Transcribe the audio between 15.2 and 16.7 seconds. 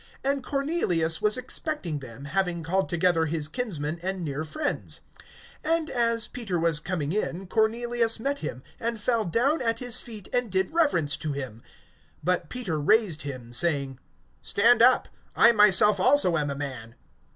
I myself also am a